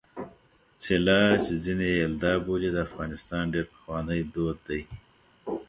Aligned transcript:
څِله 0.81 1.19
چې 1.45 1.53
ځيني 1.63 1.87
يې 1.91 1.97
یلدا 2.03 2.31
بولي 2.45 2.69
د 2.73 2.77
افغانستان 2.87 3.43
ډېر 3.53 3.65
پخوانی 3.73 4.21
دود 4.33 4.57
دی. 4.67 4.81